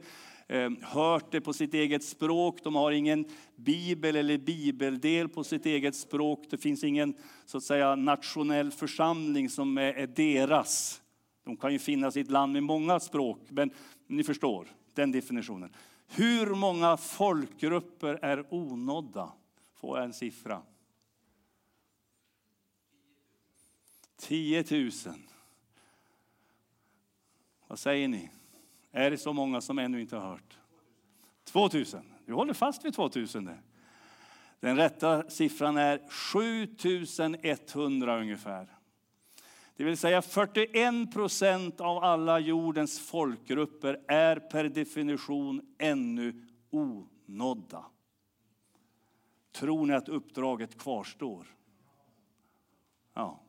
eh, 0.49 0.71
hört 0.83 1.33
det 1.33 1.41
på 1.41 1.53
sitt 1.53 1.75
eget 1.75 2.05
språk. 2.05 2.59
De 2.63 2.75
har 2.75 2.93
ingen 2.93 3.25
bibel 3.57 4.17
eller 4.17 4.39
bibeldel 4.39 5.29
på 5.29 5.45
sitt 5.45 5.67
eget 5.67 5.97
språk. 5.97 6.47
Det 6.51 6.59
finns 6.59 6.85
ingen 6.85 7.15
så 7.47 7.59
att 7.59 7.65
säga, 7.65 7.95
nationell 7.95 8.71
församling 8.71 9.49
som 9.49 9.79
är, 9.79 9.93
är 9.93 10.07
deras. 10.07 11.03
De 11.45 11.57
kan 11.57 11.73
ju 11.73 11.79
finnas 11.79 12.17
i 12.17 12.21
ett 12.21 12.31
land 12.31 12.53
med 12.53 12.63
många 12.63 13.01
språk, 13.01 13.41
men 13.49 13.71
ni 14.07 14.25
förstår 14.25 14.69
den 14.95 15.13
definitionen. 15.13 15.71
Hur 16.13 16.55
många 16.55 16.97
folkgrupper 16.97 18.19
är 18.23 18.55
onådda? 18.55 19.33
Får 19.75 19.99
jag 19.99 20.05
en 20.05 20.13
siffra? 20.13 20.63
10 24.17 24.65
000. 24.71 24.91
Vad 27.67 27.79
säger 27.79 28.09
ni? 28.09 28.31
Är 28.93 29.11
det 29.11 29.19
så 29.19 29.33
många 29.33 29.61
som 29.61 29.79
ännu 29.79 30.01
inte 30.01 30.17
har 30.17 30.29
hört? 30.29 30.59
2 31.45 31.69
000. 31.73 31.85
Du 32.27 32.33
håller 32.33 32.55
fast 32.55 32.85
vid 32.85 32.95
2 32.95 33.11
000. 33.15 33.27
Den 34.61 34.77
rätta 34.77 35.31
siffran 35.31 35.77
är 35.77 36.11
7 36.11 36.77
100 37.43 38.21
ungefär. 38.21 38.80
Det 39.81 39.85
vill 39.85 39.97
säga 39.97 40.23
41 40.23 41.13
procent 41.13 41.81
av 41.81 42.05
alla 42.05 42.39
jordens 42.39 43.01
folkgrupper 43.01 44.01
är 44.09 44.37
per 44.37 44.65
definition 44.65 45.75
ännu 45.79 46.47
onådda. 46.71 47.85
Tror 49.53 49.87
ni 49.87 49.95
att 49.95 50.09
uppdraget 50.09 50.79
kvarstår? 50.79 51.47
Ja. 53.15 53.43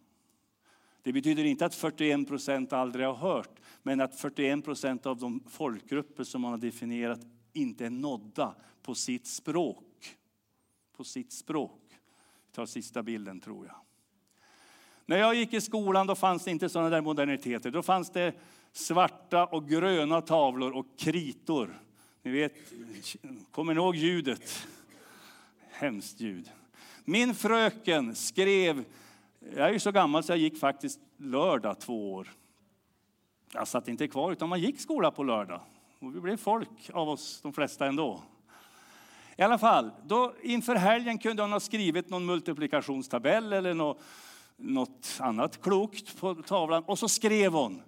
Det 1.01 1.13
betyder 1.13 1.43
inte 1.43 1.65
att 1.65 1.75
41 1.75 2.27
procent 2.27 2.73
aldrig 2.73 3.05
har 3.05 3.15
hört, 3.15 3.59
men 3.83 4.01
att 4.01 4.15
41 4.19 4.65
procent 4.65 5.05
av 5.05 5.17
de 5.17 5.43
folkgrupper 5.49 6.23
som 6.23 6.41
man 6.41 6.51
har 6.51 6.57
definierat 6.57 7.19
inte 7.53 7.85
är 7.85 7.89
nådda 7.89 8.55
på 8.81 8.95
sitt 8.95 9.27
språk. 9.27 10.17
På 10.91 11.03
sitt 11.03 11.33
språk. 11.33 11.81
Vi 12.45 12.51
tar 12.51 12.65
sista 12.65 13.03
bilden 13.03 13.39
tror 13.39 13.65
jag. 13.65 13.75
När 15.05 15.17
jag 15.17 15.35
gick 15.35 15.53
i 15.53 15.61
skolan 15.61 16.07
då 16.07 16.15
fanns 16.15 16.43
det 16.43 16.51
inte 16.51 16.69
sådana 16.69 16.89
där 16.89 17.01
moderniteter. 17.01 17.71
Då 17.71 17.81
fanns 17.83 18.09
det 18.09 18.33
svarta 18.73 19.45
och 19.45 19.69
gröna 19.69 20.21
tavlor 20.21 20.71
och 20.71 20.85
kritor. 20.97 21.81
Ni 22.23 22.31
vet, 22.31 22.53
kommer 23.51 23.73
ni 23.73 23.79
ihåg 23.79 23.95
ljudet? 23.95 24.67
Hemskt 25.71 26.19
ljud. 26.19 26.51
Min 27.05 27.35
fröken 27.35 28.15
skrev, 28.15 28.83
jag 29.55 29.67
är 29.67 29.73
ju 29.73 29.79
så 29.79 29.91
gammal 29.91 30.23
så 30.23 30.31
jag 30.31 30.39
gick 30.39 30.59
faktiskt 30.59 30.99
lördag 31.17 31.79
två 31.79 32.13
år. 32.13 32.27
Jag 33.53 33.67
satt 33.67 33.87
inte 33.87 34.07
kvar 34.07 34.31
utan 34.31 34.49
man 34.49 34.59
gick 34.59 34.79
skola 34.79 35.11
på 35.11 35.23
lördag. 35.23 35.61
Och 35.99 36.15
vi 36.15 36.19
blev 36.19 36.37
folk 36.37 36.89
av 36.93 37.09
oss, 37.09 37.39
de 37.41 37.53
flesta 37.53 37.85
ändå. 37.85 38.21
I 39.37 39.41
alla 39.41 39.57
fall, 39.57 39.91
då 40.05 40.33
inför 40.41 40.75
helgen 40.75 41.17
kunde 41.17 41.41
hon 41.41 41.51
ha 41.51 41.59
skrivit 41.59 42.09
någon 42.09 42.25
multiplikationstabell 42.25 43.53
eller 43.53 43.73
något 43.73 44.01
något 44.61 45.17
annat 45.19 45.61
klokt 45.61 46.17
på 46.19 46.35
tavlan 46.35 46.83
och 46.83 46.99
så 46.99 47.09
skrev 47.09 47.53
hon 47.53 47.81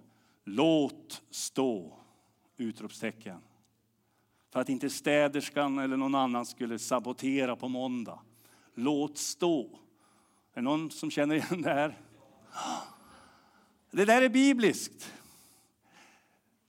Låt 0.44 1.22
stå! 1.30 1.98
Utropstecken. 2.56 3.40
För 4.52 4.60
att 4.60 4.68
inte 4.68 4.90
städerskan 4.90 5.78
eller 5.78 5.96
någon 5.96 6.14
annan 6.14 6.46
skulle 6.46 6.78
sabotera 6.78 7.56
på 7.56 7.68
måndag. 7.68 8.18
Låt 8.74 9.18
stå. 9.18 9.62
Är 10.52 10.54
det 10.54 10.60
någon 10.60 10.90
som 10.90 11.10
känner 11.10 11.34
igen 11.34 11.62
det 11.62 11.74
här? 11.74 11.98
Det 13.90 14.04
där 14.04 14.22
är 14.22 14.28
bibliskt. 14.28 15.12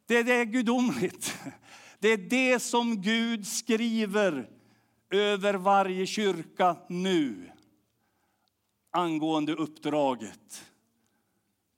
Det, 0.06 0.24
det 0.24 0.34
är 0.34 0.46
gudomligt. 0.46 1.38
Det 2.00 2.10
är 2.10 2.18
det 2.18 2.60
som 2.60 3.02
Gud 3.02 3.48
skriver 3.48 4.50
över 5.10 5.54
varje 5.54 6.06
kyrka 6.06 6.78
nu 6.88 7.52
angående 8.96 9.54
uppdraget. 9.54 10.66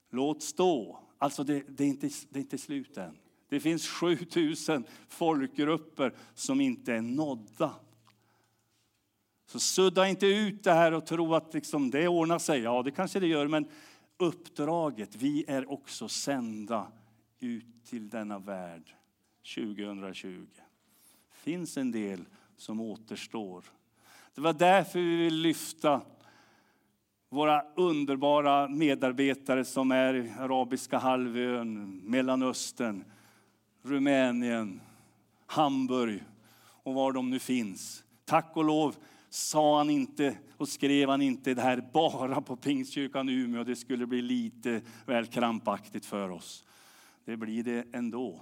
Låt 0.10 0.44
stå. 0.44 1.00
Alltså 1.18 1.44
det, 1.44 1.64
det, 1.68 1.84
är 1.84 1.88
inte, 1.88 2.10
det 2.30 2.40
är 2.40 2.42
inte 2.42 2.58
slut 2.58 2.98
än. 2.98 3.18
Det 3.50 3.60
finns 3.60 3.88
7000 3.88 4.84
folkgrupper 5.10 6.14
som 6.36 6.62
inte 6.62 6.94
är 6.94 7.02
nådda. 7.02 7.74
Så 9.46 9.60
sudda 9.60 10.08
inte 10.08 10.28
ut 10.28 10.64
det 10.64 10.74
här 10.74 10.92
och 10.92 11.06
tro 11.06 11.36
att 11.36 11.54
liksom 11.54 11.92
det 11.92 12.08
ordnar 12.08 12.40
sig. 12.40 12.62
Ja, 12.62 12.84
det 12.84 12.92
kanske 12.92 13.20
det 13.20 13.28
gör, 13.28 13.48
men 13.48 13.68
uppdraget, 14.18 15.16
vi 15.16 15.46
är 15.48 15.72
också 15.72 16.08
sända 16.08 16.88
ut 17.40 17.86
till 17.86 18.10
denna 18.10 18.40
värld 18.40 18.94
2020. 19.56 20.46
Det 21.30 21.52
finns 21.52 21.78
en 21.78 21.92
del 21.92 22.26
som 22.58 22.82
återstår. 22.82 23.64
Det 24.36 24.42
var 24.42 24.54
därför 24.54 25.00
vi 25.00 25.16
vill 25.16 25.36
lyfta 25.36 26.02
våra 27.30 27.64
underbara 27.76 28.68
medarbetare 28.68 29.66
som 29.66 29.92
är 29.92 30.14
i 30.14 30.34
Arabiska 30.40 30.98
halvön, 30.98 32.02
Mellanöstern, 32.04 33.04
Rumänien, 33.84 34.82
Hamburg 35.46 36.24
och 36.84 36.94
var 36.94 37.12
de 37.12 37.30
nu 37.30 37.40
finns. 37.40 38.04
Tack 38.26 38.52
och 38.54 38.66
lov 38.66 38.96
sa 39.30 39.78
han 39.78 39.90
inte 39.90 40.38
och 40.58 40.70
skrev 40.70 41.10
han 41.10 41.22
inte 41.22 41.54
det 41.54 41.62
här 41.62 41.90
bara 41.94 42.42
på 42.42 42.56
Pingstkyrkan 42.56 43.30
Umeå. 43.30 43.64
Det 43.64 43.76
skulle 43.76 44.08
bli 44.08 44.22
lite 44.22 44.82
väl 45.06 45.26
krampaktigt 45.26 46.06
för 46.06 46.30
oss. 46.30 46.66
Det 47.26 47.38
blir 47.38 47.64
det 47.64 47.86
ändå. 47.94 48.42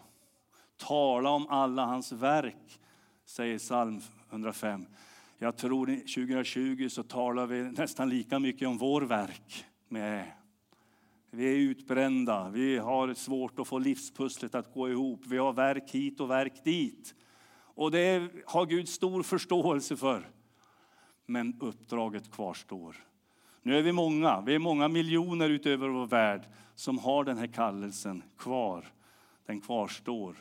Tala 0.77 1.29
om 1.29 1.47
alla 1.47 1.85
hans 1.85 2.11
verk, 2.11 2.79
säger 3.25 3.59
psalm 3.59 4.01
105. 4.31 4.85
Jag 5.37 5.57
tror 5.57 5.85
2020 5.85 6.89
så 6.89 7.03
talar 7.03 7.47
vi 7.47 7.63
nästan 7.63 8.09
lika 8.09 8.39
mycket 8.39 8.67
om 8.67 8.77
vår 8.77 9.01
verk 9.01 9.65
med. 9.87 10.31
Vi 11.31 11.45
är 11.45 11.55
utbrända, 11.55 12.49
vi 12.49 12.77
har 12.77 13.13
svårt 13.13 13.59
att 13.59 13.67
få 13.67 13.79
livspusslet 13.79 14.55
att 14.55 14.73
gå 14.73 14.89
ihop. 14.89 15.21
Vi 15.25 15.37
har 15.37 15.53
verk 15.53 15.91
hit 15.91 16.19
och 16.19 16.29
verk 16.29 16.63
dit. 16.63 17.15
Och 17.57 17.91
det 17.91 18.29
har 18.45 18.65
Gud 18.65 18.89
stor 18.89 19.23
förståelse 19.23 19.97
för. 19.97 20.29
Men 21.25 21.61
uppdraget 21.61 22.31
kvarstår. 22.31 22.95
Nu 23.61 23.77
är 23.77 23.81
vi 23.81 23.91
många, 23.91 24.41
vi 24.41 24.55
är 24.55 24.59
många 24.59 24.87
miljoner 24.87 25.49
utöver 25.49 25.87
vår 25.87 26.07
värld 26.07 26.41
som 26.75 26.99
har 26.99 27.23
den 27.23 27.37
här 27.37 27.47
kallelsen 27.47 28.23
kvar. 28.37 28.85
Den 29.45 29.61
kvarstår. 29.61 30.35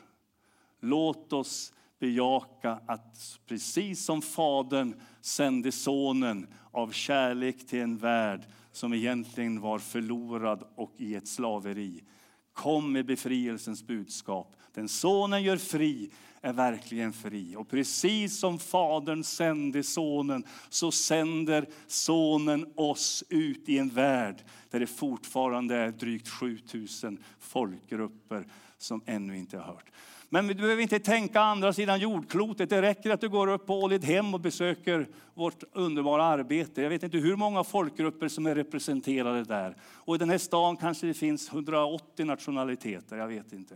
Låt 0.80 1.32
oss 1.32 1.72
bejaka 2.04 2.78
att 2.86 3.38
precis 3.46 4.04
som 4.04 4.22
Fadern 4.22 4.94
sände 5.20 5.72
Sonen 5.72 6.46
av 6.72 6.92
kärlek 6.92 7.66
till 7.66 7.80
en 7.80 7.96
värld 7.96 8.40
som 8.72 8.94
egentligen 8.94 9.60
var 9.60 9.78
förlorad 9.78 10.64
och 10.76 10.92
i 10.96 11.14
ett 11.14 11.28
slaveri. 11.28 12.04
Kom 12.52 12.92
med 12.92 13.06
befrielsens 13.06 13.82
budskap. 13.86 14.56
Den 14.74 14.88
Sonen 14.88 15.42
gör 15.42 15.56
fri 15.56 16.10
är 16.40 16.52
verkligen 16.52 17.12
fri. 17.12 17.56
Och 17.56 17.68
precis 17.68 18.38
som 18.38 18.58
Fadern 18.58 19.24
sände 19.24 19.82
Sonen 19.82 20.44
så 20.68 20.90
sänder 20.90 21.66
Sonen 21.86 22.72
oss 22.76 23.24
ut 23.28 23.68
i 23.68 23.78
en 23.78 23.88
värld 23.88 24.44
där 24.70 24.80
det 24.80 24.86
fortfarande 24.86 25.76
är 25.76 25.90
drygt 25.90 26.28
7000 26.28 27.18
folkgrupper 27.38 28.46
som 28.78 29.02
ännu 29.06 29.38
inte 29.38 29.58
har 29.58 29.64
hört. 29.64 29.90
Men 30.28 30.46
du 30.46 30.54
behöver 30.54 30.82
inte 30.82 30.98
tänka 30.98 31.40
andra 31.40 31.72
sidan 31.72 32.00
jordklotet. 32.00 32.70
Det 32.70 32.82
räcker 32.82 33.10
att 33.10 33.20
du 33.20 33.28
går 33.28 33.46
upp 33.46 33.66
på 33.66 33.82
Ålidhem 33.82 34.34
och 34.34 34.40
besöker 34.40 35.08
vårt 35.34 35.64
underbara 35.72 36.24
arbete. 36.24 36.82
Jag 36.82 36.90
vet 36.90 37.02
inte 37.02 37.18
hur 37.18 37.36
många 37.36 37.64
folkgrupper 37.64 38.28
som 38.28 38.46
är 38.46 38.54
representerade 38.54 39.44
där. 39.44 39.76
Och 39.82 40.14
i 40.14 40.18
den 40.18 40.30
här 40.30 40.38
stan 40.38 40.76
kanske 40.76 41.06
det 41.06 41.14
finns 41.14 41.52
180 41.52 42.26
nationaliteter. 42.26 43.16
Jag 43.16 43.28
vet 43.28 43.52
inte. 43.52 43.74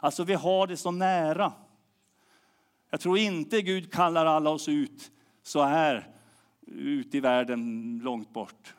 Alltså 0.00 0.24
vi 0.24 0.34
har 0.34 0.66
det 0.66 0.76
så 0.76 0.90
nära. 0.90 1.52
Jag 2.90 3.00
tror 3.00 3.18
inte 3.18 3.62
Gud 3.62 3.92
kallar 3.92 4.26
alla 4.26 4.50
oss 4.50 4.68
ut 4.68 5.10
så 5.42 5.62
här 5.62 6.08
ut 6.66 7.14
i 7.14 7.20
världen 7.20 8.00
långt 8.04 8.32
bort. 8.32 8.74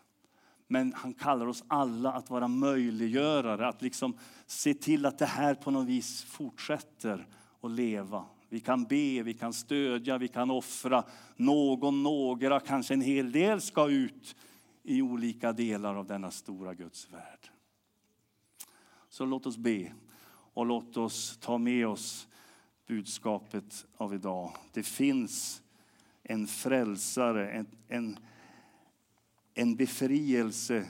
Men 0.68 0.94
han 0.94 1.14
kallar 1.14 1.48
oss 1.48 1.64
alla 1.68 2.12
att 2.12 2.30
vara 2.30 2.48
möjliggörare, 2.48 3.68
att 3.68 3.82
liksom 3.82 4.18
se 4.46 4.74
till 4.74 5.06
att 5.06 5.20
det 5.20 5.26
här 5.26 5.56
på 5.56 5.72
något 5.72 5.88
vis 5.88 6.24
fortsätter 6.24 7.28
att 7.62 7.72
leva. 7.72 8.26
Vi 8.50 8.60
kan 8.60 8.84
be, 8.84 9.24
vi 9.24 9.34
kan 9.34 9.54
stödja, 9.54 10.18
vi 10.18 10.28
kan 10.28 10.52
offra. 10.52 11.04
Någon, 11.36 12.04
några, 12.04 12.60
kanske 12.60 12.94
en 12.94 13.02
hel 13.02 13.32
del 13.32 13.62
ska 13.62 13.90
ut 13.90 14.36
i 14.84 15.02
olika 15.02 15.54
delar 15.54 15.96
av 15.96 16.06
denna 16.06 16.32
stora 16.32 16.74
Guds 16.74 17.10
värld. 17.14 17.52
Så 19.10 19.26
låt 19.26 19.46
oss 19.46 19.58
be 19.58 19.92
och 20.30 20.66
låt 20.66 20.98
oss 20.98 21.38
ta 21.42 21.58
med 21.58 21.88
oss 21.88 22.28
budskapet 22.88 23.86
av 23.98 24.14
idag. 24.14 24.52
Det 24.74 24.84
finns 24.84 25.62
en 26.24 26.48
frälsare, 26.48 27.52
en, 27.52 27.68
en 27.88 28.20
en 29.60 29.76
befrielse 29.76 30.88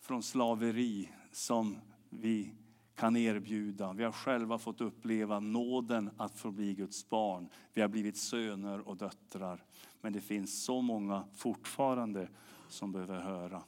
från 0.00 0.22
slaveri 0.22 1.08
som 1.32 1.78
vi 2.08 2.54
kan 2.94 3.16
erbjuda. 3.16 3.92
Vi 3.92 4.04
har 4.04 4.12
själva 4.12 4.58
fått 4.58 4.80
uppleva 4.80 5.40
nåden 5.40 6.10
att 6.16 6.38
få 6.38 6.50
bli 6.50 6.74
Guds 6.74 7.08
barn. 7.08 7.48
Vi 7.72 7.80
har 7.80 7.88
blivit 7.88 8.16
söner 8.16 8.88
och 8.88 8.96
döttrar. 8.96 9.64
Men 10.00 10.12
det 10.12 10.20
finns 10.20 10.64
så 10.64 10.80
många 10.80 11.24
fortfarande 11.34 12.28
som 12.68 12.92
behöver 12.92 13.20
höra. 13.20 13.62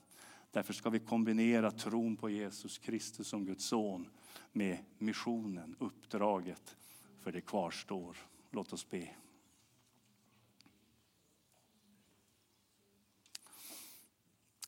Därför 0.51 0.72
ska 0.72 0.90
vi 0.90 0.98
kombinera 1.01 1.70
tron 1.70 2.16
på 2.16 2.31
Jesus 2.31 2.79
Kristus 2.79 3.29
som 3.29 3.44
Guds 3.44 3.64
son 3.64 4.09
med 4.53 4.79
missionen, 4.98 5.77
uppdraget, 5.79 6.77
för 7.20 7.33
det 7.33 7.40
kvarstår. 7.40 8.16
Låt 8.51 8.72
oss 8.72 8.90
be. 8.90 9.09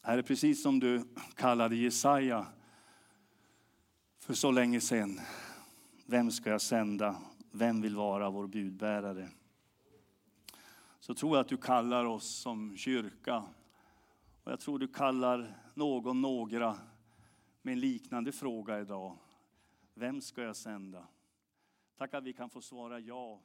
Herre, 0.07 0.23
precis 0.23 0.63
som 0.63 0.81
du 0.81 1.05
kallade 1.35 1.77
Jesaja 1.77 2.47
för 4.19 4.35
så 4.35 4.51
länge 4.51 4.81
sedan. 4.81 5.21
Vem 6.07 6.31
ska 6.31 6.51
jag 6.51 6.61
sända? 6.61 7.17
Vem 7.51 7.81
vill 7.81 7.97
vara 7.97 8.31
vår 8.31 8.47
budbärare? 8.47 9.29
Så 11.01 11.15
tror 11.15 11.37
jag 11.37 11.41
att 11.41 11.49
du 11.49 11.57
kallar 11.57 12.05
oss 12.05 12.27
som 12.27 12.77
kyrka. 12.77 13.45
Och 14.45 14.53
jag 14.53 14.61
tror 14.61 14.79
du 14.79 14.89
kallar 14.89 15.55
någon, 15.75 16.21
några 16.21 16.77
med 17.63 17.73
en 17.73 17.81
liknande 17.81 18.33
fråga 18.33 18.81
idag. 18.81 19.17
Vem 19.95 20.21
ska 20.21 20.43
jag 20.43 20.57
sända? 20.57 21.07
Tack 21.99 22.15
att 22.15 22.25
vi 22.25 22.33
kan 22.33 22.51
få 22.51 22.61
svara 22.61 23.01
ja 23.01 23.41